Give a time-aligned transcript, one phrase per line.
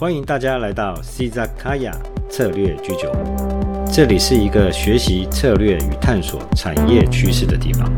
[0.00, 1.92] 欢迎大家来到 c z a k a y a
[2.30, 7.92] 策略居酒屋，这里是一个学习策略与探索产业趋势的地方。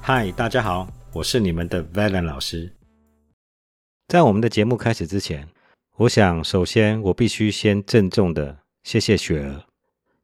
[0.00, 2.72] 嗨，大家好，我是你们的 Valen 老师。
[4.08, 5.46] 在我们的节目开始之前，
[5.96, 9.62] 我想首先我必须先郑重的谢谢雪儿，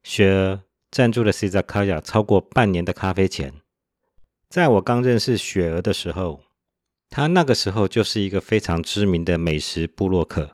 [0.03, 0.59] 雪儿
[0.91, 3.53] 赞助了 c z a k a y a 超过半年的咖啡钱。
[4.49, 6.41] 在我刚认识雪儿的时候，
[7.09, 10.51] 她那个时候就是一个非常知名的美食部落客。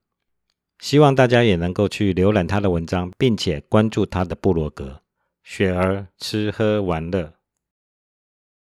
[0.80, 5.02] 希望大家也能够去浏览她的文章，并且关注她的部落格
[5.44, 7.34] “雪儿吃喝玩乐”。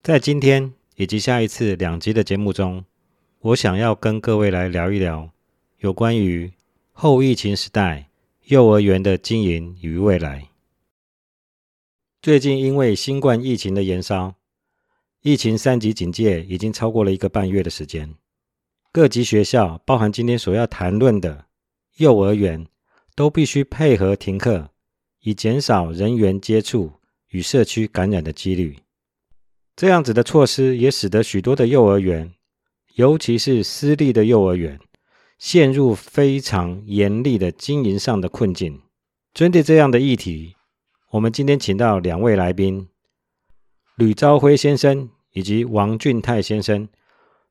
[0.02, 2.84] 在今天以及下一次两集的节目中，
[3.38, 5.30] 我想要跟各位来聊一聊
[5.78, 6.52] 有关于
[6.92, 8.10] 后疫情时代
[8.42, 10.48] 幼儿园的经营与未来。
[12.20, 14.34] 最近因为新冠疫情的延烧。
[15.22, 18.12] 疫情三级警戒已经超过了一个半月的时间，
[18.90, 21.46] 各级学校，包含今天所要谈论的
[21.98, 22.66] 幼儿园，
[23.14, 24.70] 都必须配合停课，
[25.20, 26.94] 以减少人员接触
[27.28, 28.76] 与社区感染的几率。
[29.76, 32.34] 这样子的措施也使得许多的幼儿园，
[32.96, 34.80] 尤其是私立的幼儿园，
[35.38, 38.82] 陷入非常严厉的经营上的困境。
[39.32, 40.56] 针对这样的议题，
[41.12, 42.88] 我们今天请到两位来宾。
[43.96, 46.88] 吕朝辉先生以及王俊泰先生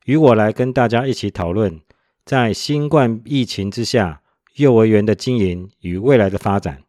[0.05, 1.79] 与我来跟大家一起讨论，
[2.25, 4.23] 在新冠疫情之下，
[4.55, 6.81] 幼儿园的经营与未来的发展。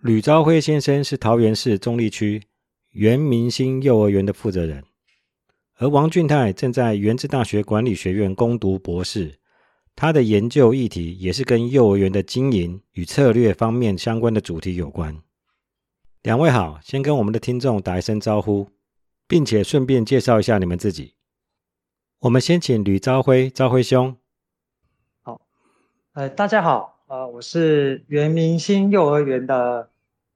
[0.00, 2.42] 吕朝辉先生是桃园市中立区
[2.90, 4.82] 原明星幼儿园的负责人，
[5.78, 9.38] 而王俊泰正在原治大学管理学院攻读博士，
[9.94, 15.16] 他的研究议题也是跟幼儿园的经营与策略方面相关的主题有关。
[16.24, 18.70] 两位好，先跟我们的听众打一声招呼，
[19.28, 21.12] 并且顺便介绍一下你们自己。
[22.20, 24.16] 我们先请吕朝辉，朝辉兄。
[25.20, 25.42] 好，
[26.14, 29.90] 呃，大家好，呃，我是原明星幼儿园的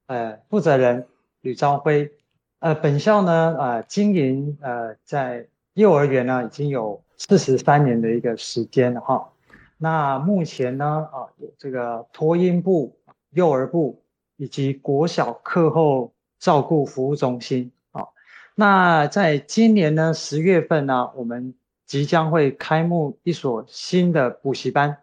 [0.08, 1.08] 呃负责人
[1.40, 2.12] 吕朝辉。
[2.58, 9.32] 呃，本校呢，呃，经营呃在幼儿园呢已经有四十三年的一个时间了哈。
[9.78, 12.94] 那目前呢，啊，有这个托婴部、
[13.30, 14.04] 幼儿部。
[14.38, 18.06] 以及国小课后照顾服务中心啊，
[18.54, 21.54] 那在今年呢十月份呢，我们
[21.84, 24.98] 即将会开幕一所新的补习班。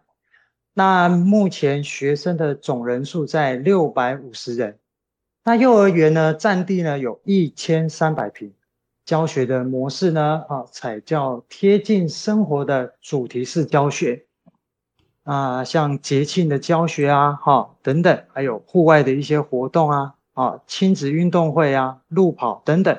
[0.72, 4.78] 那目前学生的总人数在六百五十人。
[5.44, 8.52] 那幼儿园呢占地呢有一千三百平，
[9.04, 14.25] 教学的模式呢啊采叫贴近生活的主题式教学。
[15.26, 22.96] 啊，像节庆的教学啊，哈等等，还有户外的一些活动啊，啊亲子运动会啊，路跑等等。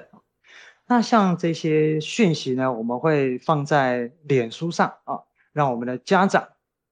[0.88, 5.22] 那像这些讯息呢，我们会放在脸书上啊，
[5.54, 6.50] 让我们的家长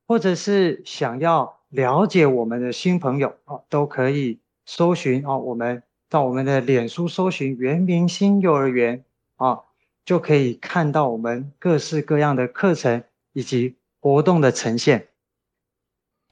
[0.07, 9.03] 或者是想要了解我们的新朋友啊，都可以搜寻啊，我们到我们的脸书搜寻“圆明新幼儿园”
[9.35, 9.59] 啊，
[10.06, 13.03] 就可以看到我们各式各样的课程
[13.34, 15.09] 以及活动的呈现。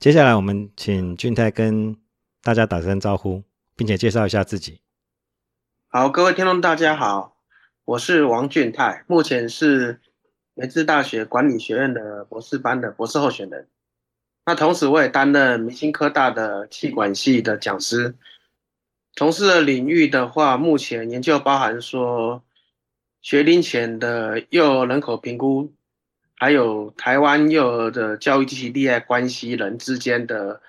[0.03, 1.96] 接下来，我们请俊泰跟
[2.41, 3.41] 大家打声招呼，
[3.74, 4.81] 并且介绍一下自己。
[5.88, 7.38] 好，各位听众，大家好，
[7.86, 10.02] 我是王俊泰，目前是
[10.56, 13.69] 原治大学管理学院的博士班的博士候选人。
[14.46, 18.16] 那同时，我也担任明星科大的气管系的讲师。
[19.16, 22.44] 从事的领域的话，目前研究包含说
[23.22, 25.72] 学龄前的幼儿人口评估。
[26.44, 30.62] 还有台湾幼儿的教育及其利害关系人之间的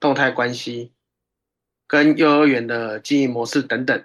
[0.00, 0.94] 动态关系，
[1.86, 4.04] 跟幼儿园的经营模式等等。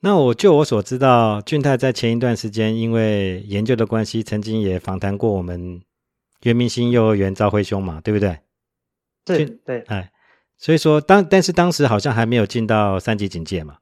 [0.00, 5.80] 那我就我所知道，俊泰在前一段时间因为研究的关系，曾经也访谈过我们
[6.42, 8.38] 原明星幼儿园赵辉兄嘛，对不对？
[9.24, 10.12] 对对，哎，
[10.58, 13.78] 所以说当但是当时好像还没有进到三级警戒嘛。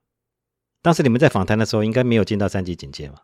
[0.81, 3.17] 当时你们在访谈的时候，应该没有进到三级警戒嘛？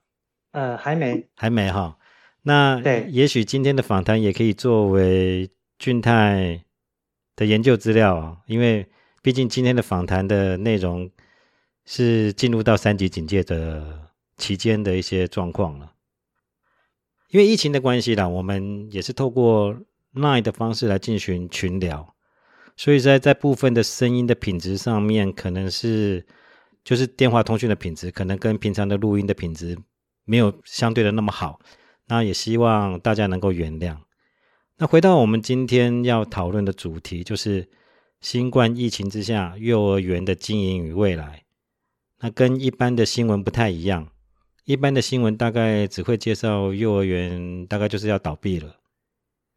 [0.50, 1.96] 呃，还没，还没哈。
[2.42, 5.48] 那对，也许今天的访谈也可以作为
[5.78, 6.64] 俊泰
[7.36, 8.88] 的研究资料啊，因为
[9.22, 11.08] 毕竟今天的访谈的内容
[11.84, 15.92] 是进入到三级警戒的期间的一些状况了。
[17.30, 19.74] 因为疫情的关系啦，我们也是透过
[20.12, 22.14] Line 的方式来进行群聊，
[22.76, 26.26] 所以在在部分的声音的品质上面，可能是
[26.84, 29.78] 就是电话通讯的品质，可能跟平常的录音的品质
[30.24, 31.60] 没有相对的那么好。
[32.08, 33.96] 那也希望大家能够原谅。
[34.78, 37.68] 那回到我们今天要讨论的主题，就是
[38.20, 41.44] 新冠疫情之下幼儿园的经营与未来。
[42.20, 44.08] 那跟一般的新闻不太一样，
[44.64, 48.76] 一般的新闻大概只会介绍幼儿园大概就是要倒闭了，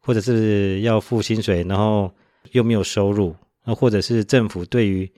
[0.00, 2.12] 或者是要付薪水，然后
[2.52, 3.34] 又没有收入，
[3.64, 5.10] 那或者是政府对于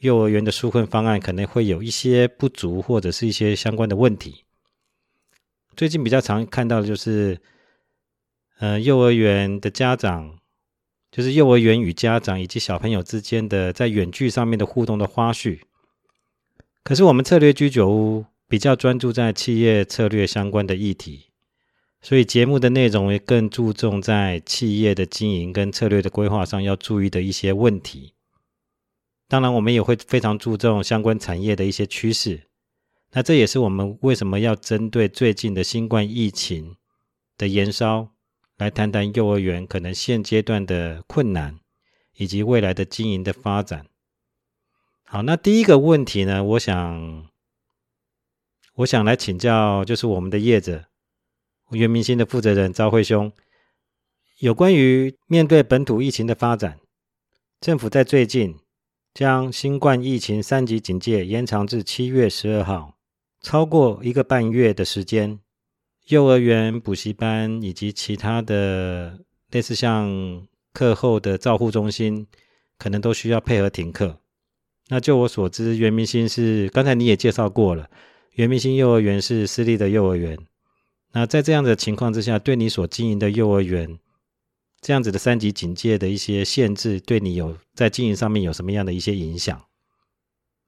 [0.00, 4.44] 幼儿园的纾困方案可能会有一些不足，或者是一些相关的问题。
[5.78, 7.38] 最近比较常看到的就是，
[8.58, 10.40] 呃，幼儿园的家长，
[11.12, 15.60] 就是幼儿园与家长以及小朋友之间的在远距上面的互动的花絮。
[16.82, 21.26] 可是我们策略居酒屋比较专注在企业策略相关的议题，
[22.02, 28.14] 所以节目的内容也更注重在企业的经营跟策略的规划上要注意的一些问题。
[29.28, 32.47] 当然，我们也会非常注重相关产业的一些趋势。
[33.12, 36.76] 那这也是我们为什么要针对最近的新冠疫情
[37.36, 38.12] 的延烧，
[38.56, 41.58] 来谈谈幼儿园可能现阶段的困难，
[42.16, 43.86] 以及未来的经营的发展。
[45.04, 47.26] 好，那第一个问题呢，我想，
[48.74, 50.84] 我想来请教，就是我们的业者
[51.70, 53.32] 原明星的负责人赵慧兄，
[54.40, 56.78] 有关于面对本土疫情的发展，
[57.60, 58.58] 政府在最近。
[59.14, 62.97] 将新冠疫情三级警戒延长至七月十二号，
[63.40, 65.38] 超过一个半月的时间，
[66.08, 69.18] 幼儿园、补习班以及其他的
[69.50, 72.26] 类似像课后的照护中心，
[72.78, 74.20] 可能都需要配合停课。
[74.88, 77.88] 那就我所知，圆明星是刚才你也介绍过了，
[78.32, 80.38] 圆明星幼儿园是私立的幼儿园。
[81.12, 83.98] 那在这样的情况之下，对你所经营的幼儿园。
[84.80, 89.60] 这样子的三级警戒的一些限制，对你有在经营上面有什么样的一些影响？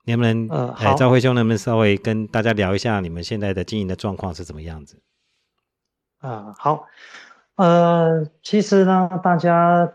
[0.04, 5.00] 能不能呃，哎，赵辉兄，能不能稍微跟大家聊一下你们现在的经营的状况是怎么样子？
[6.20, 6.86] 啊，好，
[7.56, 9.92] 呃，其实呢，大家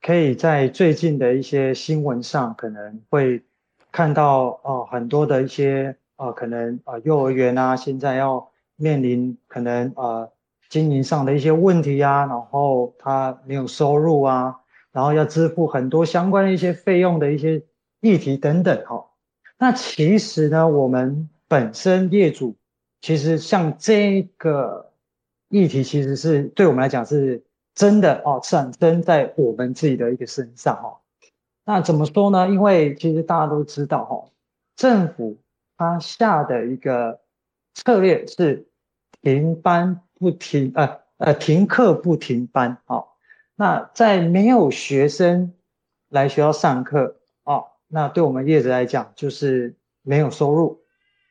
[0.00, 3.42] 可以在最近的一些新闻上可能会
[3.90, 10.28] 看到哦，很多的一些啊，可能啊，幼儿园啊，现在要面临可能啊。
[10.68, 14.58] 经营上的一些问题啊，然后他没有收入啊，
[14.90, 17.62] 然后要支付很多相关的一些费用的一些
[18.00, 19.04] 议题等等哈。
[19.62, 22.56] 那其实呢，我们本身业主
[23.00, 24.90] 其实像这个
[25.50, 30.98] 议题，其实是对我们来讲是真的哦，产生在我们自己的一个身上哈。
[31.64, 32.48] 那怎么说呢？
[32.48, 34.24] 因为其实大家都知道哈，
[34.74, 35.38] 政府
[35.76, 37.20] 它下的一个
[37.72, 38.66] 策略是
[39.20, 40.00] 停班。
[40.18, 43.02] 不停呃呃停课不停班啊，
[43.56, 45.52] 那在没有学生
[46.08, 47.16] 来学校上课，
[47.92, 50.80] 那对我们业者来讲就是没有收入，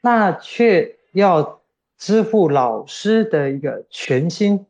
[0.01, 1.61] 那却要
[1.97, 4.67] 支付老师的一个全薪，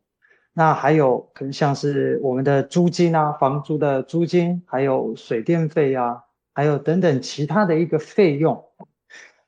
[0.53, 6.23] 那还有可能像是我们的租金啊，房租的租金，还有水电费啊，
[6.53, 8.63] 还有等等其他的一个费用，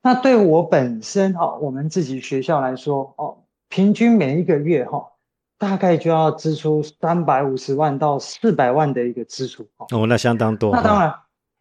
[0.01, 3.37] 那对我本身哦，我们自己学校来说哦。
[3.69, 5.13] 平均每一个月哈，
[5.57, 10.71] 大概就要支出三百五十万到四百万的一个支出哦，那相当多。
[10.71, 11.11] 那当然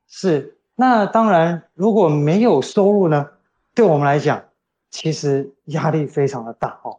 [0.06, 3.31] 是，那当然如果没有收入呢，
[3.75, 4.45] 对我们来讲，
[4.91, 6.99] 其实压力非常的大哦。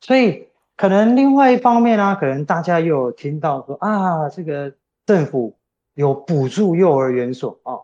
[0.00, 4.72] 所以可能另外一方面呢，可能大家又有听到说啊，这个
[5.06, 5.56] 政府
[5.94, 7.80] 有补助幼儿园所啊，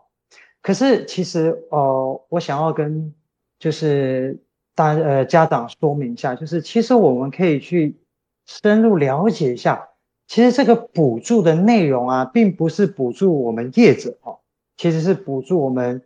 [0.61, 3.13] 可是其实呃，我想要跟
[3.59, 4.39] 就是。
[4.75, 7.95] 大呃，家长说明一下，就是其实我们可以去
[8.47, 9.89] 深入了解一下，
[10.25, 14.39] 其实这个补助的内容啊，并不是补助我们业者哦，
[14.77, 16.03] 其实是补助我们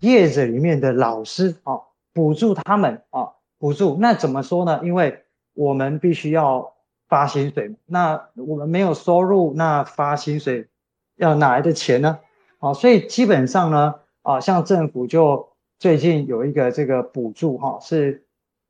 [0.00, 1.82] 业者里面的老师哦，
[2.12, 3.96] 补助他们啊，补助。
[4.00, 4.80] 那怎么说呢？
[4.82, 6.74] 因为我们必须要
[7.08, 10.68] 发薪水，那我们没有收入，那发薪水
[11.16, 12.18] 要哪来的钱呢？
[12.60, 15.48] 哦，所以基本上呢，啊，像政府就。
[15.80, 18.24] 最近有一个这个补助哈，是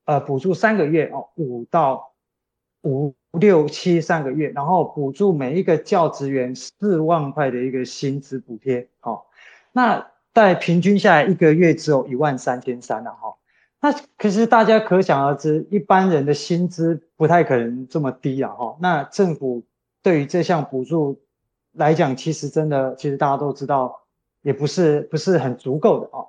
[0.04, 2.12] 呃补助三个月哦，五到
[2.82, 9.27] 五六七三个月，然后补助每一个教职员四万块的一个薪资补贴，好，
[9.78, 13.36] 那在平均下来一个月只有一万三千三了哈，
[13.80, 19.62] 那可是大家可想而知，一般人的薪资不太可能这么低啊哈，那政府
[20.02, 21.20] 对于这项补助
[21.74, 24.00] 来讲，其实真的其实大家都知道，
[24.42, 26.26] 也不是不是很足够的啊。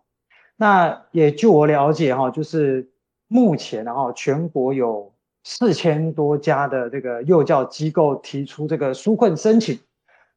[0.55, 2.87] 那也据我了解哈，就是
[3.27, 5.11] 目前然后全国有
[5.43, 9.79] 四千多家的这个幼教机构提出这个纾困申请，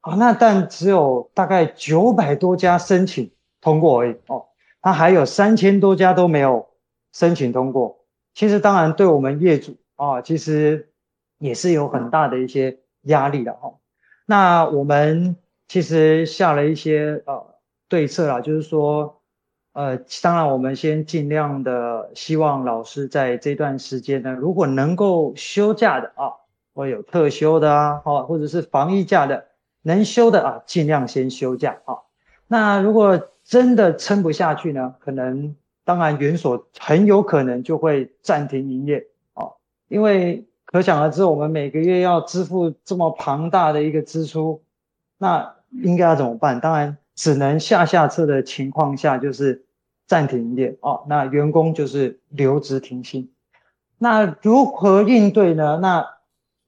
[0.02, 4.46] 啊，那但只有大概九百多家申请通过而已哦，
[4.82, 6.68] 那还有三千多家都没有
[7.12, 8.04] 申请通过。
[8.34, 10.92] 其实当然对我们业主啊，其实
[11.38, 13.72] 也是有很大的一些压力的哈。
[14.26, 17.56] 那我们其实下了一些呃
[17.88, 19.18] 对策啦，就是说。
[19.74, 26.28] 呃，当然我们先尽量的希望老师在这段时间呢，如果能够休假的啊，
[26.74, 29.46] 或有特休的啊，哦，或者是防疫假的，
[29.82, 31.98] 能休的啊，尽量先休假啊。
[32.48, 39.46] 那如果真的撑不下去呢，可能当然园所很有可能就会暂停营业啊，
[39.88, 44.62] 因为可想而知，我们每个月要支付这么庞大的一个支出，
[45.18, 46.60] 那应该要怎么办？
[46.60, 46.96] 当然。
[47.14, 49.66] 只能下下策的情况下，就是
[50.06, 51.04] 暂停营业哦。
[51.06, 53.30] 那员工就是留职停薪。
[53.98, 55.78] 那如何应对呢？
[55.82, 56.06] 那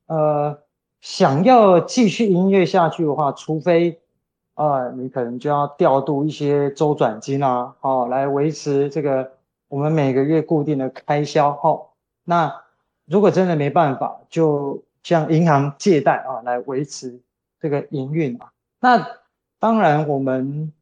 [0.07, 0.59] 呃，
[1.05, 4.01] 想要继续营业下去的话，除非
[4.55, 9.33] 啊，你可能就要调度一些周转金啊，哦，来维持这个
[9.69, 11.51] 我们每个月固定的开销。
[11.63, 11.89] 哦，
[12.25, 12.63] 那
[13.05, 17.21] 如果真的没办法，就向银行借贷啊，来维持
[17.61, 18.51] 这个营运啊。
[18.81, 19.07] 那
[19.59, 20.73] 当然，我们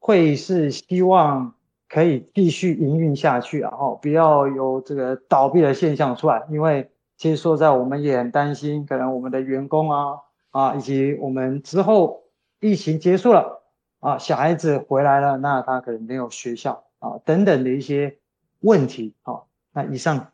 [0.00, 1.54] 会是希望
[1.88, 6.42] 可以继续营运下去，然后不要有这个倒闭的现象出来。
[6.50, 10.20] 因为其实说在，我们也很担心，可能我们的员工啊
[10.50, 12.22] 啊，以及我们之后
[12.60, 13.64] 疫情结束了
[14.00, 18.16] 啊，小孩子回来了，那他可能没有学校啊等等的一些
[18.60, 19.42] 问题啊。
[19.72, 20.32] 那以上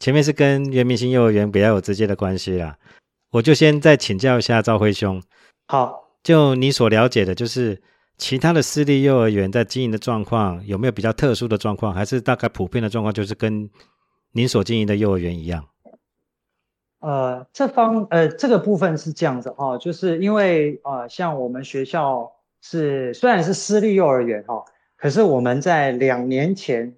[0.00, 2.76] 前面是跟圆明星幼儿园比较有直接的关系啦，
[3.30, 5.22] 我就先再请教一下赵辉兄。
[5.66, 6.08] 好。
[6.22, 7.80] 就你所了解的，就是
[8.18, 13.70] 其他的私立幼儿园在经营的状况有没有比较特殊的状况，还是大概普遍的状况就是跟
[14.32, 15.64] 您所经营的幼儿园一样？
[17.00, 24.64] 呃，这方呃这个部分是这样子哈，就是因为啊，像我们学校是虽然是私立幼儿园哈，
[24.96, 26.96] 可是我们在两年前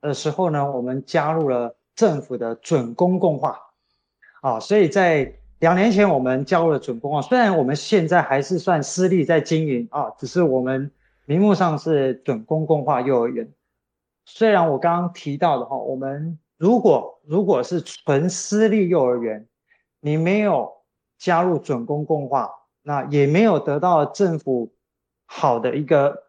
[0.00, 3.58] 的时候呢，我们加入了政府的准公共化
[4.42, 5.34] 啊，所以在。
[5.60, 10.90] 两年前我们加入了准公化，虽然我们现在还是算私立在经营啊，只是我们
[11.24, 13.50] 名目上是准公共化幼儿园。
[14.26, 19.46] 虽然我刚刚提到的哈，我们如果如果是纯私立幼儿园，
[20.00, 20.72] 你没有
[21.18, 22.50] 加入准公共化，
[22.82, 24.72] 那也没有得到政府
[25.26, 26.24] 好的一个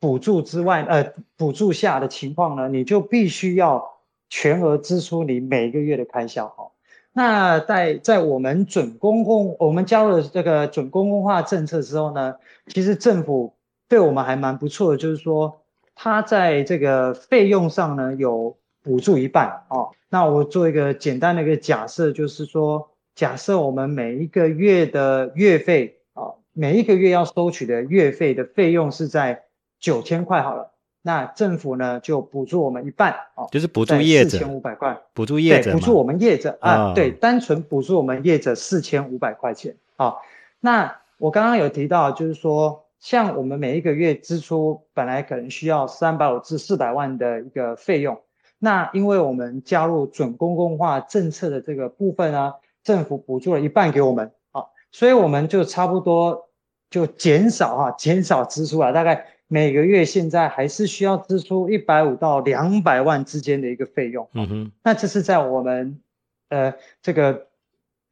[0.00, 6.70] 补助之外，呃，补助下的情况呢，你就必须要全额支出你每个月的开销哈。
[7.12, 12.36] 那在在我们准公共，我们加入了这个准公共化政策之后呢，
[12.68, 13.54] 其实政府
[13.86, 15.60] 对我们还蛮不错的，就是说，
[15.94, 19.90] 它在这个费用上呢有补助一半哦。
[20.08, 29.44] 那我做一个简单的一个假设，就是说，假设我们每一个月的月费啊，每一个月要收取的月费的费用是在
[29.80, 30.70] 九千块好了。
[31.04, 40.14] 那政府呢就补助我们一半哦，就是补助业者四千五百块，补助业者，补助我们业者啊，对，单纯补助我们业者四千五百块钱啊。
[40.60, 48.20] 那我刚刚有提到，就是说，像我们每一个月支出本来可能需要三百五至四百万的一个费用，
[48.64, 52.54] 那因为我们加入准公共化政策的这个部分啊，
[52.84, 56.48] 政府补助了一半给我们啊，所以我们就差不多
[56.88, 59.26] 就减少啊，减少支出啊，大概。
[59.48, 64.26] 每个月现在还是需要支出一百五到两百万之间的一个费用。
[64.32, 66.00] 嗯哼，那这是在我们
[66.48, 67.48] 呃这个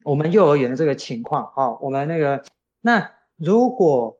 [0.03, 1.79] 我们幼儿园的这个情况啊。
[1.81, 2.43] 我们那个
[2.79, 4.19] 那如果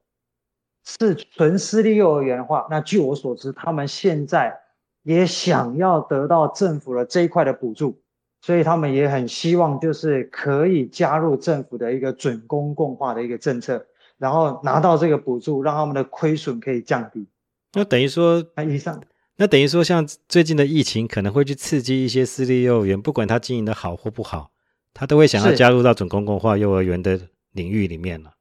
[0.83, 4.59] 是纯私立幼儿园的话，那据我所知，他们现在
[5.03, 8.01] 也想要得到政府的这一块的补助，
[8.41, 13.85] 所以他们也很希望就是可以加入政府的一个准公共化的一个政策。
[14.17, 17.25] 然后拿到这个补助，让他们的亏损可以降低。
[17.73, 19.01] 那等于说，那以上，
[19.37, 24.51] 那等于说，像最近的疫情可能会去刺激一些私立幼儿园，不管他经营的好或不好，
[24.93, 27.19] 他都会想要加入到准公共化幼儿园的
[27.51, 28.33] 领域里面了。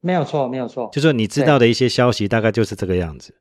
[0.00, 0.88] 没有错，没有错。
[0.92, 3.34] 就说你知道的一些消息，大概就是这个样子。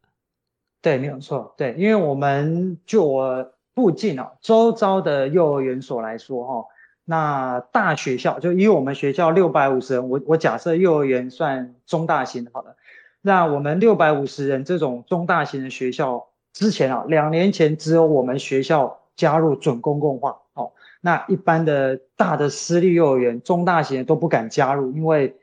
[0.82, 1.54] 对，没有错。
[1.58, 6.66] 对，因为我们就我附近哦，周遭的幼儿园所来说，哈。
[7.10, 12.76] 那大学校就以我们学校六百五十人，我我假设幼儿园算中大型的好了。
[13.22, 25.34] 那我们六百五十人这种中大型的学校，之前啊，两年前只有我们学校加入准公共化，哦，那一般的大的私立幼儿园中大型的都不敢加入，因为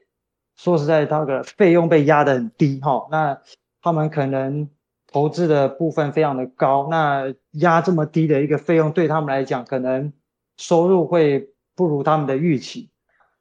[0.56, 3.40] 说实在，那个费用被压得很低，哈，那
[3.80, 4.68] 他们可能
[5.14, 10.12] 投资的部分非常的高，那压这么低的一个费用，对他们来讲，可能
[10.58, 11.48] 收入会。
[11.76, 12.88] 不如他们的预期。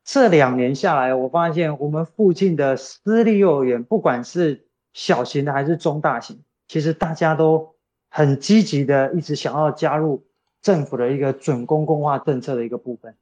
[0.03, 7.75] 这两年下来，我发现我们附近的私立幼儿园，不管是小型的还是中大型，其实大家都
[8.09, 10.25] 很积极的，一直想要加入
[10.63, 13.13] 政府的一个准公共化政策的一个部分。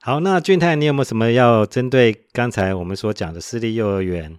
[0.00, 4.38] 好，那俊泰，你有没有什么要针对刚才我们所讲的私立幼儿园，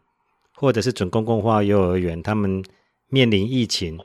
[0.56, 2.64] 或者是准公共化幼儿园，他们
[3.14, 4.00] 面临疫情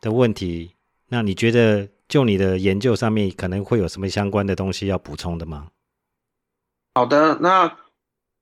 [0.00, 0.74] 的问题，
[1.10, 5.68] 那你觉得就你的研究上面可能会有什么相关的东西要补充的吗？
[6.96, 7.78] 好的，那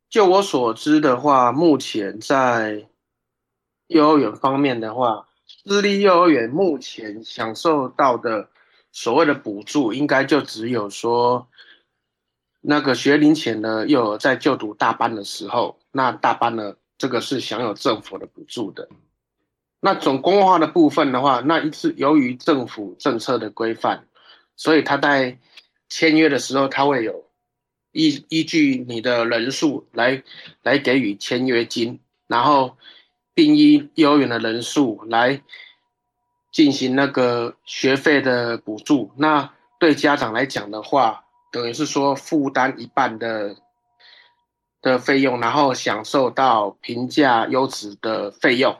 [0.08, 2.88] 就我所知的话，目前在
[3.88, 8.48] 幼儿园方面的话，私立幼儿园目前享受到的
[8.92, 11.46] 所谓的补助，应该就只有说。
[12.62, 18.88] 那个学龄前的幼儿在就读大班的时候，那大班呢，这个是享有政府的补助的。
[19.80, 24.06] 那总公化的部分的话，那一次由于政府政策的规范，
[24.54, 25.38] 所以他在
[25.88, 27.24] 签约的时候，他会有
[27.92, 30.22] 依依据你的人数来
[30.62, 32.76] 来给予签约金，然后
[33.32, 35.42] 并依幼儿园的人数来
[36.52, 39.10] 进行那个学费的补助。
[39.16, 43.56] 那对家长来讲的话，等于是说负担一半的
[44.82, 48.76] 的费用，然后享受到平价优质的费用。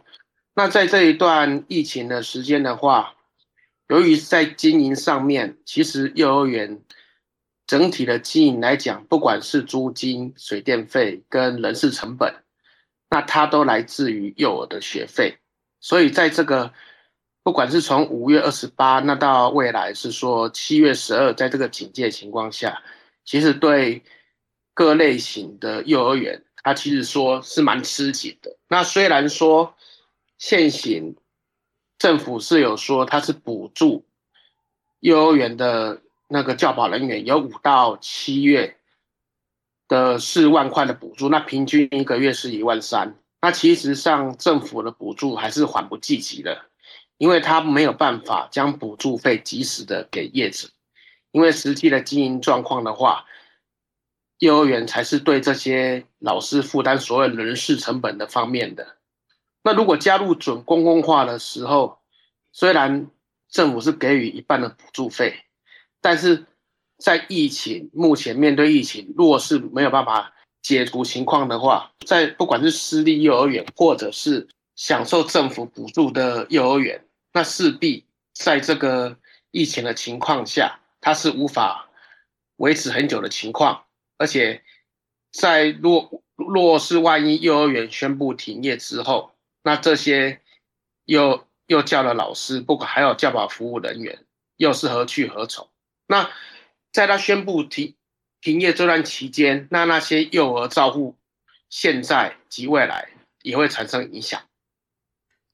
[0.61, 3.15] 那在这一段疫情的时间的话，
[3.89, 6.83] 由于在经营上面，其实幼儿园
[7.67, 12.35] 整体的经营来讲，不管是租金、水电费跟人事成本，
[13.09, 15.39] 那它都来自于幼儿的学费。
[15.81, 16.75] 所以在这个
[17.43, 22.83] 不管是从五月二十八，那到未来是说七月十二，在这个警戒情况下，
[23.25, 24.03] 其实对
[24.75, 28.59] 各类型的幼儿园，它其实说是蛮吃紧的。
[28.69, 29.75] 那虽然说
[30.41, 31.17] 现行
[31.99, 34.07] 政府是有说它是补助
[34.99, 38.79] 幼儿园的那个教保人员有五到七月
[39.87, 46.63] 的四万块的补助，那平均一个月是一万三，那其实上政府的补助还是缓不济急的。
[47.19, 50.69] 因为他没有办法将补助费及时的给业者，
[51.33, 53.27] 因为实际的经营状况的话，
[54.39, 58.97] 幼儿园才是对这些老师负担所有人事成本的方面的。
[59.63, 61.99] 那如果加入准公共化的时候，
[62.53, 63.11] 虽然
[63.49, 65.45] 政府是给予一半的补助费，
[66.01, 66.47] 但是
[66.99, 77.05] 在疫情目前面对疫情，如果是没有办法解除情况的话，在不管是私立幼儿园或者是享受政府补助的幼儿园。
[77.33, 79.17] 那势必在这个
[79.51, 81.89] 疫情的情况下，它是无法
[82.57, 83.85] 维持很久的情况，
[84.19, 84.63] 而且
[85.33, 89.30] 在若若是万一幼儿园宣布停业之后，
[89.63, 90.41] 那这些
[91.05, 94.25] 又又叫了老师，不管还有教保服务人员，
[94.57, 95.69] 又是何去何从？
[96.07, 96.31] 那
[96.93, 97.95] 在他宣布停
[98.41, 101.17] 停业这段期间，那那些幼儿照护
[101.69, 103.11] 现在及未来
[103.43, 104.41] 也会产生影响。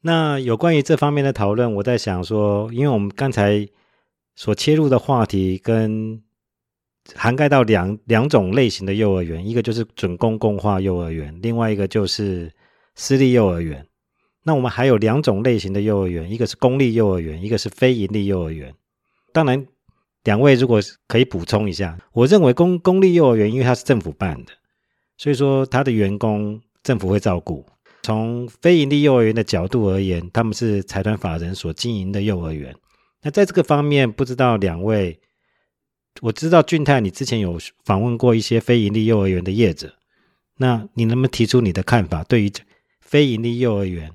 [0.01, 3.69] 那有关于这方面的讨论，我在想说，因为我们刚才
[4.37, 6.23] 所切入的话题跟
[7.15, 12.53] 涵盖到两两种类型的幼儿园，一个就是准公共化幼儿园，另外一个就是
[12.95, 13.87] 私立幼儿园。
[14.47, 18.73] 那我们还有两种类型的幼儿园，一个是公立幼儿园，一个是非营利幼儿园。
[19.33, 19.67] 当然，
[20.23, 24.53] 两位如果可以补充一下，我认为公公立幼儿园因为它是政府办的，
[25.19, 27.67] 所以说它的员工政府会照顾。
[28.05, 32.73] 从非营利幼儿园的角度而言，他们是财团法人所经营的幼儿园。
[33.23, 35.19] 那在这个方面，不知道两位，
[36.21, 39.97] 我知道俊泰，你之前有访问过一些非营利幼儿园的业者，
[40.59, 42.23] 那你能不能提出你的看法？
[42.23, 42.53] 对于
[43.01, 44.13] 非营利幼儿园，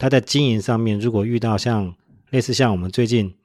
[0.00, 1.94] 他在经营上面，如果遇到像
[2.30, 3.36] 类似像我们最近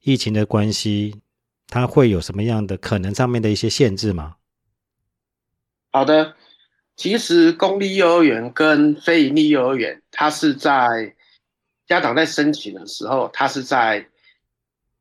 [0.00, 1.22] 疫情的关系，
[1.68, 4.34] 他会有什么样的可能上面的一些限制吗？
[5.92, 6.34] 好的。
[6.96, 11.14] 其实公立幼儿园跟非营利幼儿园，它是在
[11.86, 14.08] 家长在申请的时候，它是在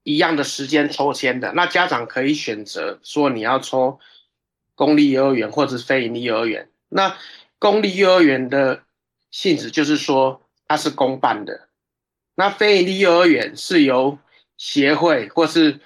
[0.04, 1.52] 一样的时间抽签的。
[1.54, 4.00] 那家长可以选择说你要抽
[4.76, 6.70] 公立幼儿园或者非营利幼儿园。
[6.90, 7.18] 那
[7.58, 8.84] 公立幼儿园的
[9.32, 10.41] 性质就是说
[10.72, 11.68] 它是公办的，
[12.34, 14.18] 那非营利幼儿园是由
[14.56, 15.82] 协会或是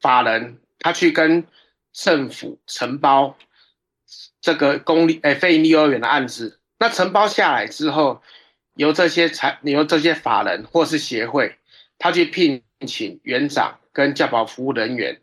[0.00, 1.46] 法人他去跟
[1.92, 3.36] 政府承包。
[4.40, 8.22] 这个公立诶非营利幼儿园的案子，那承包下来之后，
[8.76, 11.58] 由这些财由这些法人或是协会，
[11.98, 15.20] 他去聘请园长跟教保服务人员，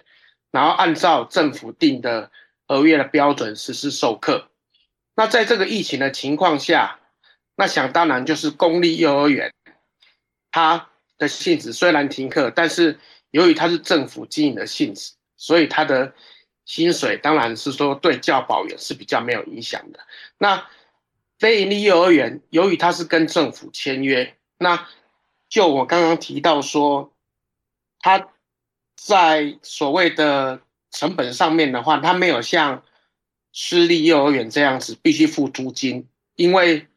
[0.51, 2.29] 然后按照政府定的
[2.67, 4.51] 合约的标准实施授课。
[5.15, 6.99] 那在这个疫情的情况下，
[7.55, 9.53] 那想当然就是公立幼儿园，
[10.51, 12.99] 它的性质虽然停课，但是
[13.31, 16.13] 由于它是政府经营的性质，所以它的。
[16.67, 19.99] 薪水当然是说对教保员是比较没有影响的。
[20.39, 20.67] 那
[21.37, 24.87] 非营利幼儿园由于它是跟政府签约，那
[25.47, 27.13] 就我刚刚提到说，
[27.99, 28.29] 它
[28.95, 32.83] 在所谓的成本上面的话，它没有像
[33.53, 36.87] 私立幼儿园这样子必须付租金，因为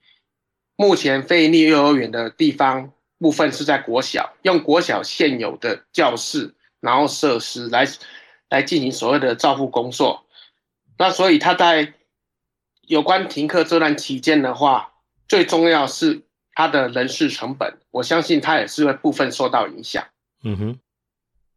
[0.78, 7.84] 目前非营利幼儿园的地方部分是在国小，用国小现有的教室，然后设施来
[8.48, 10.24] 来进行所谓的照护工作。
[10.96, 11.94] 那所以他在
[12.82, 14.92] 有关停课这段期间的话，
[15.26, 20.04] 最重要是他的人事成本，我相信他也是会部分受到影响。
[20.44, 20.78] 嗯哼，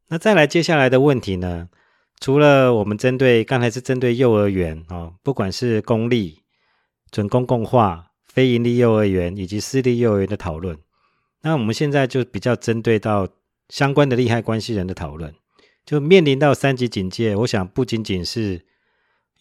[0.08, 1.70] 那再来接下来的问题呢？
[2.20, 6.42] 除了我们针对刚才是针对幼儿园哦，不管是公立、
[7.12, 10.78] 准公共化、非营利幼儿园以及私立幼儿园的讨论，
[11.41, 13.28] 那我们现在就比较针对到
[13.67, 15.36] 相关的利害关系人的讨论，
[15.86, 18.65] 就面临到三级警戒，我想不仅仅是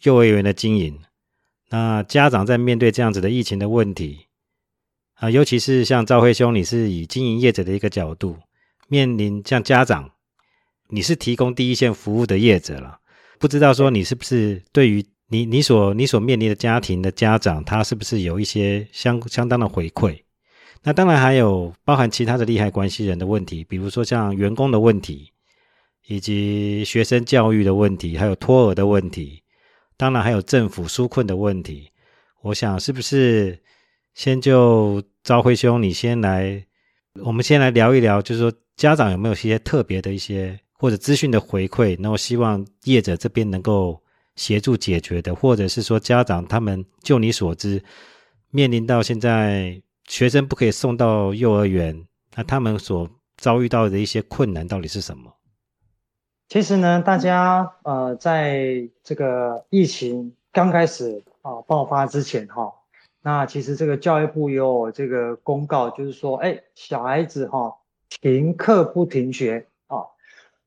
[0.03, 0.99] 幼儿园的经营，
[1.69, 4.27] 那家长在面对这样子的疫情的问题
[5.15, 8.37] 啊，尤其是像赵辉兄，你是以经营业者的一个角度
[8.89, 10.11] 面临像家长。
[10.93, 12.99] 你是提供第一线服务的业者了，
[13.39, 20.21] 不知道说你是不是对于你你所你所面临的家庭的家长，他是不是有一些相相当的回馈？
[20.83, 25.33] 那当然还有包含其他的利害关系人的问题，比如说像员工的问题，
[26.09, 29.43] 以及学生教育的问题，还有托儿的问题，
[29.97, 31.91] 当然还有政府纾困的问题。
[32.43, 33.57] 我想是不是
[34.15, 36.65] 先就朝辉兄，你先来，
[37.23, 40.59] 我们先来聊一聊，就是说家长有没有一些特别的一些。
[40.81, 44.03] 或者资讯的回馈，那我希望业者这边能够
[44.41, 47.85] 协助解决的，或者是说家长他们就你所知，
[48.51, 55.35] 面临到现在学生不可以送到幼儿园，那他们所遭遇到的一些困难到底是什么？
[56.49, 62.73] 其实呢，大家呃，在这个疫情刚开始啊爆发之前哈，
[63.21, 67.77] 那其实这个教育部有这个公告，就是说，哎，小孩子哈
[68.23, 69.67] 停课不停学。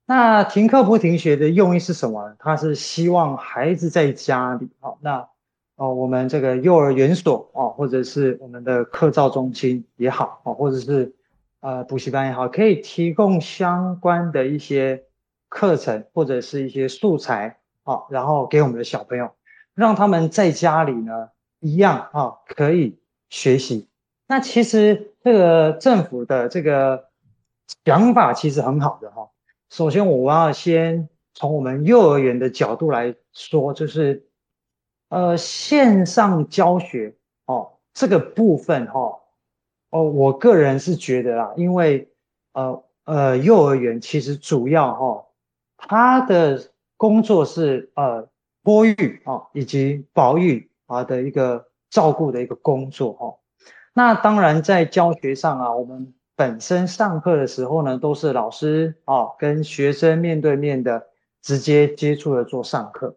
[0.05, 2.35] 那停课不停学的用意是什么？
[2.37, 5.29] 他是希望孩子在家里啊，那
[5.75, 11.15] 哦，我们这个幼儿园所啊，或者是我们的课照中心也好啊，或者是
[11.61, 15.03] 呃补习班也好，可以提供相关的一些
[15.47, 19.31] 课程或者是一些素材啊，然后给我们的小朋友，
[19.73, 23.87] 让他们在家里呢一样啊可以学习。
[24.27, 27.05] 那其实这个政府的这个
[27.85, 29.29] 想法其实很好的哈。
[29.73, 34.23] 首先，我要先从我们幼儿园的角度来说，就是，
[35.09, 37.15] 呃，线上教学
[37.47, 39.19] 哦，这个部分哈，
[39.89, 42.07] 哦，我个人是觉得啦，因为
[42.51, 45.25] 呃呃，幼儿园其实主要哈，
[45.75, 48.29] 他的工作是呃
[48.63, 53.37] 托育啊以及保育啊的一个照顾的一个工作哈，
[53.95, 56.13] 那当然在教学上啊，我们。
[56.35, 61.07] 本身上课的时候呢，都是老师啊跟学生面对面的
[61.41, 63.15] 直接接触的做上课。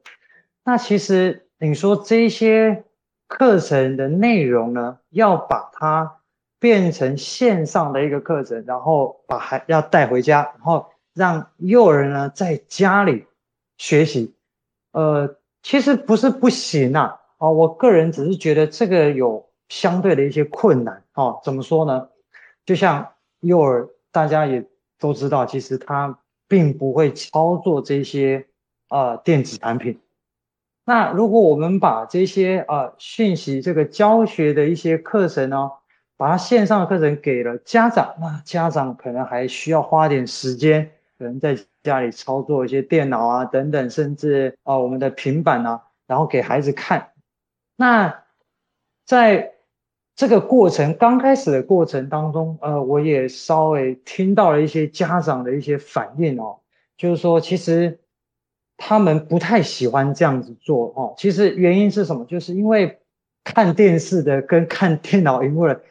[0.64, 2.84] 那其实你说这些
[3.26, 6.18] 课程的内容呢，要把它
[6.58, 13.26] 变成线上的一个课程，然后把孩要带回家，然后让幼儿呢在家里
[13.78, 14.34] 学习。
[14.92, 21.40] 呃，其实不是不行啊，哦，我个人只是觉得这个有相对的一些困难哦。
[21.42, 22.08] 怎么说呢？
[22.66, 24.66] 就像幼儿，大家也
[24.98, 28.46] 都知道，其实他并不会操作这些
[28.90, 30.00] 呃电子产品。
[30.84, 35.70] 那如果我们把这些呃讯息、这个教学的一些课程呢，
[36.16, 47.12] 把它线上的课程给了家长，那家长可能还需要花点时间，可能在家里操作一些电脑啊等等，甚至啊我们的平板啊，然后给孩子看。
[47.76, 48.22] 那
[49.04, 49.55] 在
[50.16, 56.56] 这个过程刚开始的过程当中，呃，我也稍微听到了一些家长的一些反应哦，
[56.96, 58.00] 就是说其实
[58.78, 61.14] 他们不太喜欢这样子做哦。
[61.18, 62.24] 其实原因是什么？
[62.24, 62.98] 就是因为
[63.44, 65.82] 看电视的跟看电脑荧幕的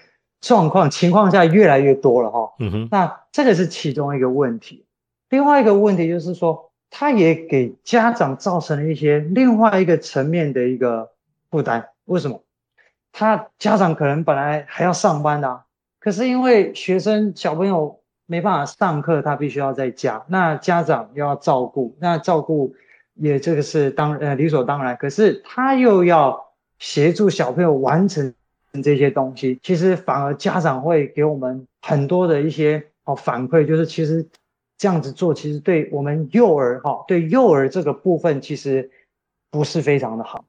[0.41, 2.51] 状况情况下越来越多了哈。
[2.57, 2.88] 嗯哼。
[2.89, 4.85] 那这个是其中一个问题。
[5.29, 11.11] 另外一个问题就是说，他也给家长造成了一些另外一个层面的一个
[11.51, 11.89] 负担。
[12.05, 12.41] 为什么？
[13.17, 15.63] 他家长可能本来还要上班的，
[16.01, 22.75] 可是因为学生小朋友没办法上课，他必须要在家，那家长又要照顾，那照顾
[23.13, 26.45] 也这个是当呃理所当然，可是他又要
[26.78, 28.34] 协助小朋友完成
[28.84, 34.28] 这些东西，其实反而家长会给我们很多的一些哦反馈，就是其实
[34.78, 38.91] 这样子做，其实对我们幼儿哈，对幼儿这个部分其实
[39.49, 40.43] 不是非常的好，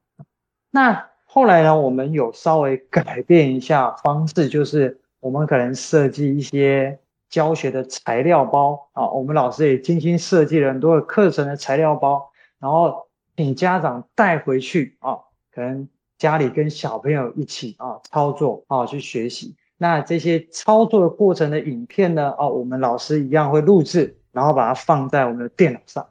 [0.69, 1.07] 那。
[1.29, 6.97] 后来呢，我们有稍微改变一下方式，就是我们可能设计一些
[7.29, 15.19] 教学的材料包啊，我们老师也精心设计了很多的课程的材料包，然后请家长带回去啊，
[15.53, 15.87] 可能
[16.17, 19.55] 家里跟小朋友一起啊操作啊去学习。
[19.77, 26.07] 那这些操作的过程的影片呢，哦，我们老师一样会录制，然后把它放在我们的电脑上。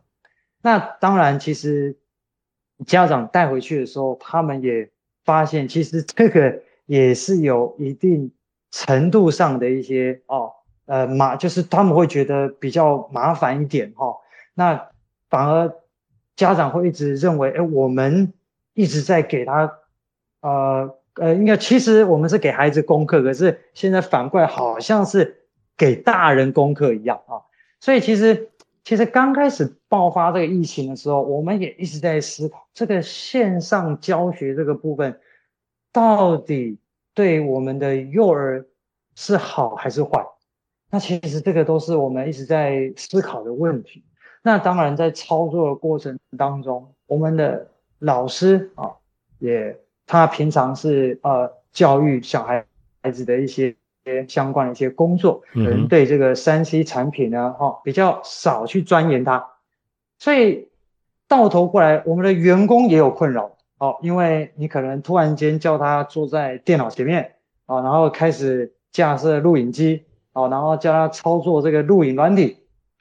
[0.62, 1.96] 那当然，其实
[2.86, 4.90] 家长带回去的时候，他们也
[5.26, 8.32] 发现，其实这个也是有一定
[8.70, 10.50] 程度上的一些哦，
[10.86, 14.16] 呃麻，就是他们会觉得比较麻烦一点哈。
[14.54, 14.88] 那
[15.28, 15.70] 反而
[16.34, 18.32] 家长会一直认为，哎，我们
[18.72, 19.70] 一直在给他，
[20.40, 20.96] 呃。
[21.18, 27.40] 呃，应该其实我们是给孩子功课，可是现在反过来好像是给大人功课一样啊。
[27.80, 28.50] 所以其实
[28.86, 35.18] 其实刚开始爆发这个疫情的时候，我们也一直在思考这个线上教学这个部分
[35.92, 36.78] 到底
[37.12, 38.64] 对我们的幼儿
[39.16, 40.24] 是好还是坏？
[40.88, 44.04] 那其实这个都是我们一直在思考的问题。
[44.44, 47.68] 那当然在操作的过程当中，我们的
[47.98, 48.92] 老师啊
[49.40, 49.76] 也。
[50.08, 52.64] 他平常是呃教育小孩
[53.02, 53.74] 孩子的一些
[54.28, 59.46] 相关的一些工作，可能对这个三 C 产品呢，哈比较少去钻研它，
[60.18, 60.68] 所以
[61.28, 67.32] 到头过来，我们的员工也有困扰哦，因为你可能突然间叫他坐在电脑前面
[67.66, 72.58] 啊，然后开始架设录影机啊，然后叫他操作这个录影软体，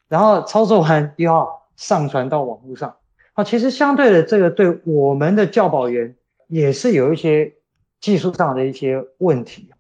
[0.07, 2.95] 然后操作完又要上传到网络上
[3.33, 6.15] 啊，其实相对的这个对我们的教保员。
[6.47, 7.53] 也是有一些
[7.99, 9.71] 技术上的一些问题，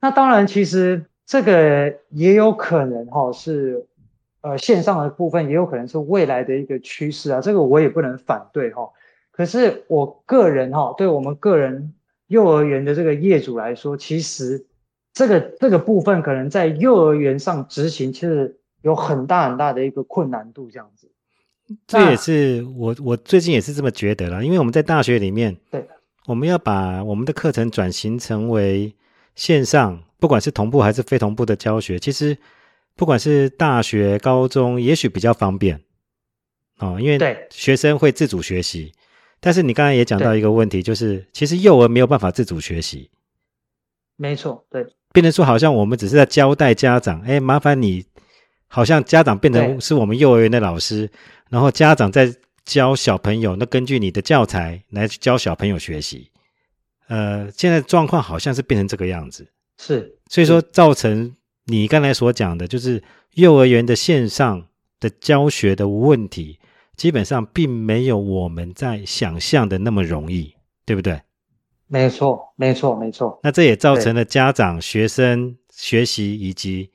[0.00, 3.86] 那当然，其实这个也有可能哈是，
[4.40, 8.90] 呃，线上的部分也有可能是未来的一个趋势啊，这个我也不能反对哈。
[9.32, 11.94] 可是我个人哈，对我们个人
[12.28, 14.66] 幼儿园的这个业主来说，其实
[15.12, 21.10] 这个这个部分可能在幼儿园上执行，其实有很大很大的一个困难度这样子。
[21.86, 25.86] 这也是我我最近也是这么觉得了，因为我们在大学里面对。
[26.26, 28.94] 我们要把我们的课程转型成为
[29.38, 32.36] 线上，不管是同步还是非同步的教学，其实
[32.96, 35.80] 不管是大学、高中，也许比较方便
[36.80, 38.92] 哦，因为学生会自主学习。
[39.38, 43.08] 但是你刚才也讲到一个问题，就是其实幼儿没有办法自主学习。
[44.16, 48.04] 没错，对，变成说好像我们只是在交代家长，哎，麻烦你，
[48.66, 51.08] 好像家长变成是我们幼儿园的老师，
[51.48, 52.34] 然后家长在。
[52.64, 56.30] 教小朋友，那根据你的教材来教小朋友学习，
[57.08, 59.46] 呃，现在状况好像是变成这个样子，
[59.78, 63.02] 是，所以说造成你刚才所讲的，就是
[63.34, 64.66] 幼儿园的线上
[65.00, 66.58] 的教学的问题，
[66.96, 71.20] 基本上并没有我们在想象的那么容易，对不对？
[71.86, 73.40] 没错，没错，没错。
[73.42, 76.90] 那这也造成了家长、学生学习以及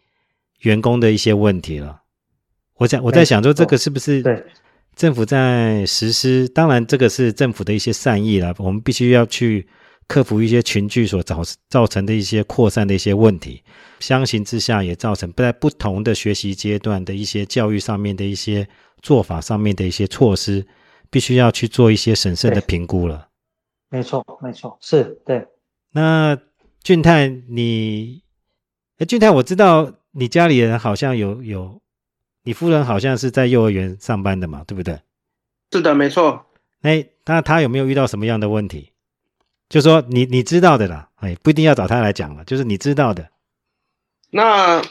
[0.62, 2.02] 员工的一些问题了。
[2.76, 4.22] 我想，我在想说，这个是不是？
[4.22, 4.44] 对。
[4.96, 8.54] 政府在实施，当然这个是政府的一些善意了。
[8.60, 9.68] 我们必须要去
[10.08, 13.64] 克服一些群聚所造造成的一些扩散的一些问题。
[14.00, 18.68] 相形之下，也造成在不同的学习阶段的一些教育上面的一些
[19.02, 20.66] 做法上面的一些措施，
[21.10, 23.30] 必须要去做一些审慎的评估了。
[23.90, 25.46] 没错，没错，是对。
[25.92, 26.38] 那
[26.84, 28.24] 俊泰，你，
[28.98, 31.82] 哎，俊泰，我知道你家里人好像有有。
[32.46, 35.00] 你夫人好像是在幼儿园上班的嘛，对不对？
[35.72, 36.46] 是的，没错。
[36.82, 38.92] 哎，那他有没有遇到什么样的问题？
[39.70, 43.30] 就说你你知道的啦，哎，不一定要找他来讲了，就是你知道的。
[44.30, 44.82] 那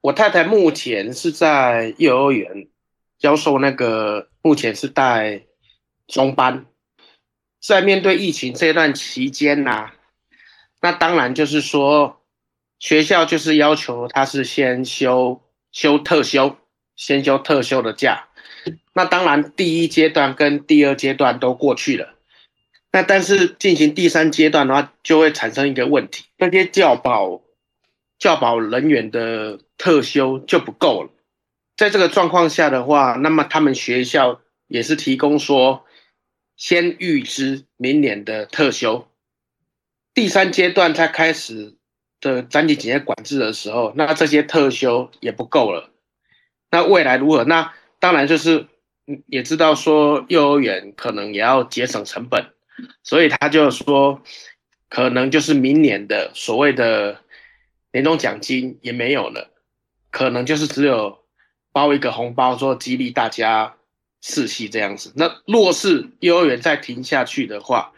[0.00, 2.68] 我太太目前是在幼儿园
[3.18, 5.42] 教授，那个目前是带
[6.06, 6.66] 中班，
[7.60, 9.90] 在面对疫情这段期间呐，
[10.80, 12.20] 那当然就是说
[12.78, 16.56] 学校就是要求他是先休休特休。
[16.98, 18.26] 先休特休的假，
[18.92, 22.16] 那当然第一阶段跟第二阶段都过去了，
[22.90, 27.42] 那但是进行第三阶段的话，就会产生一个问题，那些教保
[28.18, 31.10] 教保人员的特休就不够了。
[31.76, 35.84] 在这个状况下的话，那么他们学校也是提供说，
[36.56, 39.06] 先预支明年的特休，
[40.12, 41.76] 第三阶段才开始
[42.20, 45.90] 的整体检验管制的时候，那这些特休也不够了。
[46.70, 47.44] 那未来如何？
[47.44, 48.66] 那当然就是，
[49.26, 52.52] 也知道说幼儿园可能也要节省成本，
[53.02, 54.22] 所以他就说，
[54.88, 57.20] 可能就是明年的所谓的
[57.92, 59.50] 年终奖金也没有了，
[60.10, 61.18] 可能就是只有
[61.72, 63.76] 包一个红包，说激励大家
[64.22, 65.12] 试戏这样子。
[65.16, 67.92] 那若是幼儿园再停下去的话，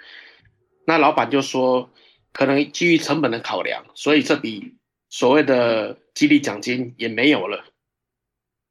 [0.86, 1.90] 那老板就说，
[2.32, 4.74] 可能基于成本的考量，所以这笔
[5.08, 7.64] 所谓的激励奖金也没有了。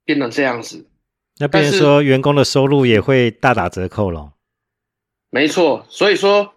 [0.05, 0.87] 变成这样子，
[1.37, 4.33] 那变成说员工的收入也会大打折扣了。
[5.29, 6.55] 没错，所以说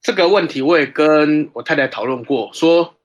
[0.00, 2.96] 这个问题我也跟我太太讨论过，说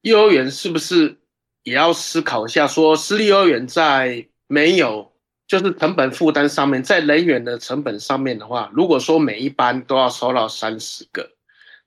[0.00, 1.18] 幼儿园是不是
[1.62, 5.12] 也要思考一下，说私立幼儿园在没有
[5.46, 11.30] 就是成本负担上面，在人员的成本上面的话，如果说每一班都要收到三十个，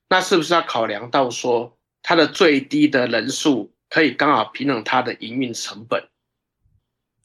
[0.08, 6.08] 那是不是要考量到说它的最低的人数可以刚好平衡它的营运成本？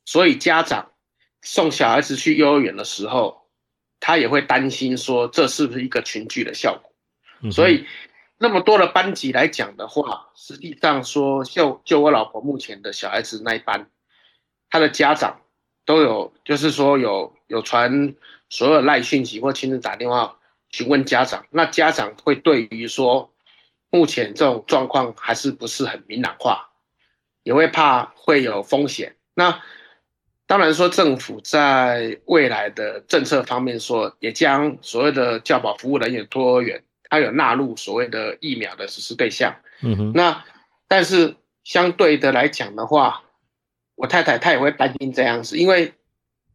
[0.04, 0.92] 所以家长
[1.42, 3.41] 送小孩子去幼儿园的时候，
[4.02, 7.50] 他也会担心说这是不是一个群聚的效果？
[7.52, 7.88] 所以
[8.38, 13.90] 那么多的班级来讲的话，实际上说就就我老婆目前的小孩子那一班，
[14.70, 15.42] 他的家长
[15.86, 18.16] 都有，就是说有有传
[18.50, 20.38] 所有赖讯息或亲自打电话
[20.70, 23.32] 询问家长，那家长会对于说
[23.90, 26.72] 目前这种状况还是不是很明朗化，
[27.44, 29.16] 也会怕会有风险。
[29.34, 29.62] 那
[30.52, 39.56] 当然说，政府在未来的政策方面说，也将所谓的教保服务人员、托儿园，它有纳入所谓的疫苗的实施对象。
[39.82, 40.44] 嗯哼，那
[40.90, 43.24] 但是相对的来讲的话，
[43.96, 45.94] 我太太她也会担心这样子，因为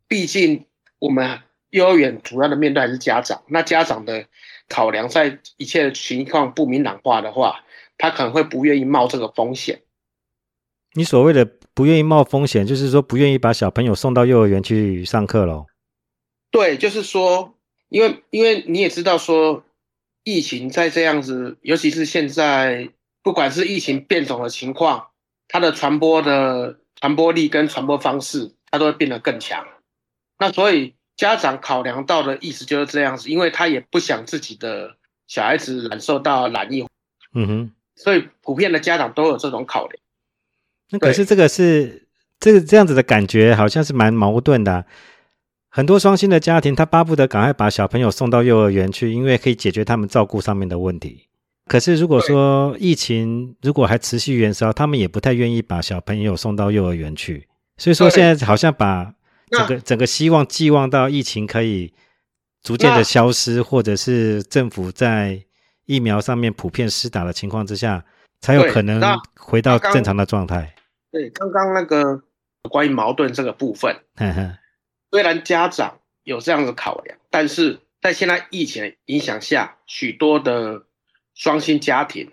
[0.07, 0.67] 毕竟
[0.99, 4.27] 我们幼儿园主要的面对还是家长，那家长的
[4.69, 7.65] 考量在一切情况不明朗化的话，
[7.97, 9.81] 他可能会不愿意冒这个风险。
[10.97, 15.67] 你所谓的不愿意冒风险，就是说不愿意把小朋友送到幼儿园去上课喽？
[16.51, 17.55] 对，就是说，
[17.91, 19.63] 因为因为你也知道说，
[20.25, 22.89] 疫情在这样子，尤其是现在，
[23.23, 25.09] 不管是疫情变种的情况，
[25.49, 29.67] 它的传播的传播力跟传播方式，它都会变得更强。
[30.39, 36.87] 那所以家长考量到的意思就是这样子，因为他也不想自己的小孩子感受到染疫，
[37.35, 40.01] 嗯哼，所以普遍的家长都有这种考量。
[40.91, 44.85] 那可是这个是这个这样子的感觉，好像是蛮矛盾的。
[45.69, 51.29] 很多双薪的家庭，他巴不得赶快把小朋友送到幼儿园去，因为可以解决他们照顾上面的问题。
[51.67, 57.49] 可是如果说疫情如果还持续延烧，他们也不太愿意把小朋友送到幼儿园去。
[57.77, 59.13] 所以说现在好像把
[59.51, 61.93] 整个整个希望寄望到疫情可以
[62.63, 65.43] 逐渐的消失，或者是政府在
[65.85, 68.05] 疫苗上面普遍施打的情况之下，
[68.41, 69.03] 才有可能
[69.35, 70.73] 回到正常的状态。
[71.17, 72.23] 对，刚刚那个
[72.69, 74.03] 关于矛盾这个部分，
[75.11, 80.85] 虽然家长有这样的考量，但是在现在疫情影响下，许多的
[81.35, 82.33] 双薪家庭，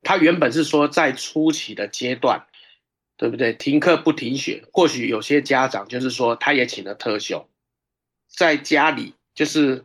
[0.00, 2.46] 他原本是说在初期的阶段，
[3.18, 3.52] 对不对？
[3.52, 7.46] 停课不停学，或许有些家长就是说他也请了特休，
[8.34, 9.84] 在家里就是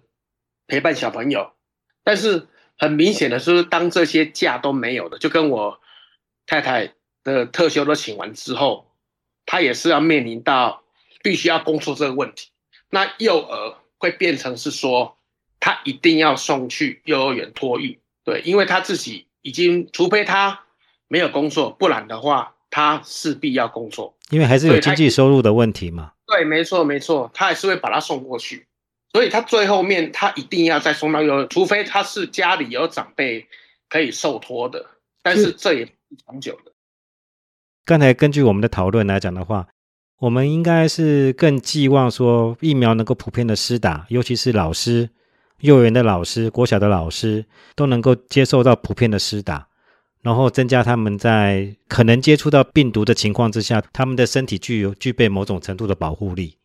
[0.66, 1.52] 陪伴小朋友，
[2.06, 2.48] 但是
[2.78, 5.82] 很明显的是，当这些假都没有的，就跟我
[6.46, 6.94] 太太。
[7.34, 8.92] 的特休都请完之后，
[9.46, 10.84] 他也是要面临到
[11.24, 12.50] 必须要工作这个问题。
[12.90, 15.18] 那幼儿会变成是说，
[15.60, 20.62] 他一定要送去幼儿园托育，对，因为他自己已经，除非他
[21.08, 26.14] 没有工作，不然的话，他势必要工作，因为还是有经济收入的问题嘛。
[26.26, 28.68] 对，没错，没错，他还是会把他送过去，
[29.12, 33.48] 所以他最后面他一定要再送到幼儿，除非他是家里有长辈
[33.90, 34.86] 可以受托的，
[35.22, 36.72] 但是这也不长久的。
[37.90, 39.68] 刚才根据我们的讨论来讲的话，
[40.20, 45.10] 我们应该是更寄望说疫苗能够普遍的施打，尤其是老师、
[45.62, 49.70] 幼儿园的老师、国小的老师都能够接受到普遍的施打，
[50.22, 56.58] 然后增加他们在可能接触到病毒的情况之下，他们的身体具有具备某种程度的保护力。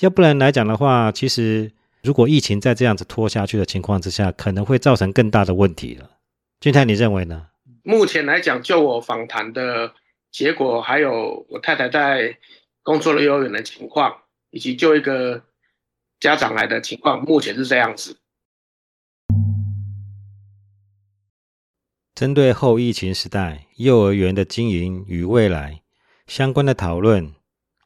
[0.00, 1.70] 要不然来讲的话，其实
[2.02, 6.10] 如果疫情在这样子拖下去的情况之下，可能会造成更大的问题了。
[6.58, 7.46] 俊泰，你认为呢？
[7.84, 9.92] 目前来讲，就我访谈的。
[10.34, 12.36] 结果还有我太太在
[12.82, 15.44] 工作的幼儿园的情况，以及就一个
[16.18, 18.18] 家长来的情况，目前是这样子。
[22.16, 25.82] 针对后疫情时代幼儿园的经营与未来
[26.26, 27.32] 相关的讨论，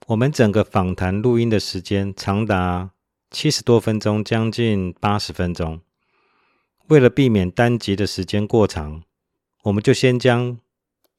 [0.06, 2.92] 我们整个访谈录音的时间长达
[3.30, 5.82] 七十多分钟，将近八十分钟。
[6.86, 9.02] 为了避免单集的时间过长，
[9.64, 10.58] 我们就先将。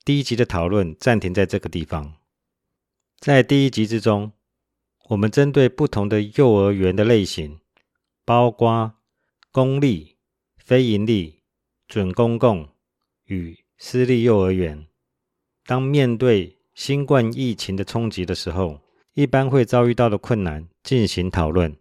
[0.05, 2.15] 第一集的讨论暂停在这个地方。
[3.19, 4.31] 在第一集之中，
[5.09, 7.59] 我们针对不同的幼儿园的类型，
[8.25, 8.93] 包括
[9.51, 10.17] 公立、
[10.57, 11.41] 非营利、
[11.87, 12.69] 准公共
[13.25, 14.87] 与私立幼儿园，
[15.65, 18.81] 当面对新冠疫情的冲击的时候，
[19.13, 21.75] 一般会遭遇到的困难进行讨论。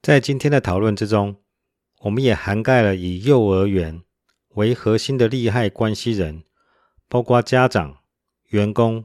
[0.00, 1.42] 在今天的讨论之中，
[2.00, 4.02] 我们也涵盖了以幼儿园
[4.50, 6.44] 为核心的利害关系人。
[7.14, 8.02] 包括家长、
[8.48, 9.04] 员工，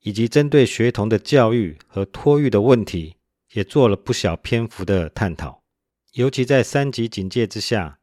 [0.00, 3.16] 以及针对学童的教育和托育的问题，
[3.52, 5.62] 也做了不小篇幅的探讨。
[6.12, 7.98] 尤其在三级警戒之下，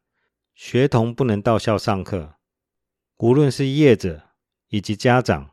[0.54, 2.36] 学童不能到校上课，
[3.16, 4.28] 无论是业者
[4.68, 5.50] 以及家长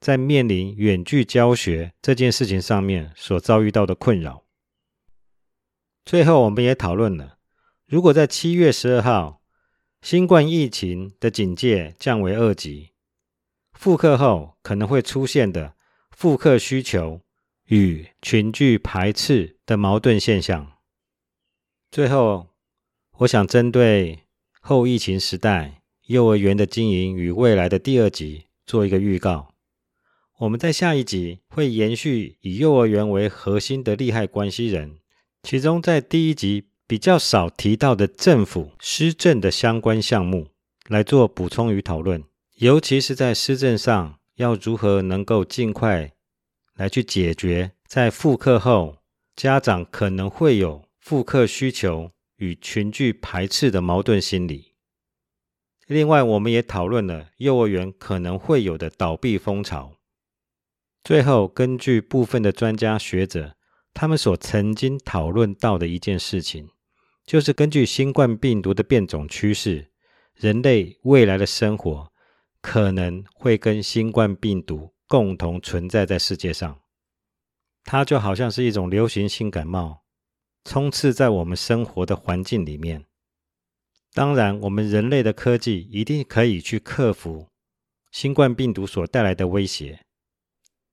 [0.00, 4.42] 在面临远距教学这件事情上面所遭遇到的困扰。
[6.04, 7.38] 最后，我们也讨论了，
[7.86, 9.40] 如果在七月十二号
[10.02, 12.90] 新冠疫情的警戒降为二级，
[13.74, 15.74] 复课后可能会出现的
[16.10, 17.20] 复课需求
[17.66, 20.72] 与群聚排斥的矛盾现象。
[21.90, 22.48] 最后，
[23.18, 24.20] 我想针对
[24.60, 29.50] 后疫情时代幼儿园的经营与未来的第二集做一个预告。
[30.38, 34.98] 我们在下一集会延续以幼儿园为核心的利害关系人，
[35.42, 40.48] 其中在第一集比较少提到的政府施政的相关项目
[40.88, 42.24] 来做补充与讨论，
[42.54, 46.12] 尤其是在施政上要如何能够尽快
[46.74, 48.98] 来去解决在复课后
[49.36, 50.84] 家长可能会有。
[51.04, 54.72] 复课需求与群聚排斥的矛盾心理。
[55.86, 59.98] 另外，我们也讨论了幼儿园可能会有的倒闭风潮。
[61.02, 63.54] 最后，根据部分的专家学者，
[63.92, 66.70] 他们所曾经讨论到的一件事情，
[67.26, 69.90] 就是根据新冠病毒的变种趋势，
[70.32, 72.10] 人类未来的生活
[72.66, 76.80] 可能会跟新冠病毒共同存在在世界上。
[77.84, 80.00] 它就好像是一种流行性感冒。
[80.64, 83.04] 充斥在我们生活的环境里面。
[84.14, 87.48] 当然，我们人类的科技一定可以去克服
[88.10, 90.00] 新冠病毒所带来的威胁。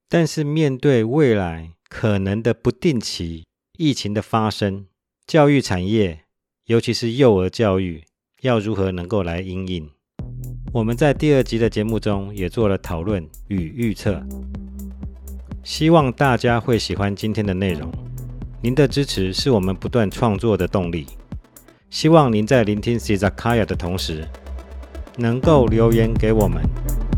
[0.09, 3.45] 但是，面对未来可能的不定期
[3.78, 4.88] 疫情的发生，
[5.26, 6.26] 教育产业，
[6.65, 8.03] 尤其是幼儿教育，
[8.41, 9.89] 要如何能够来应应？
[10.74, 14.24] 我们在第二集的节目中也做了讨论与预测，
[15.63, 17.91] 希望大家会喜欢今天的内容。
[18.61, 21.07] 您的支持是我们不断创作的动力。
[21.89, 24.26] 希望您在聆听 Czakaya 的同时，
[25.17, 26.63] 能够留言给我们，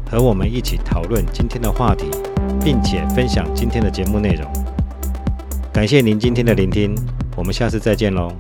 [0.10, 2.08] 和我们一起讨论今天的话题，
[2.64, 4.52] 并且分享今天的节目内容。
[5.72, 6.96] 感谢您今天的聆听，
[7.36, 8.34] 我们下次再见喽。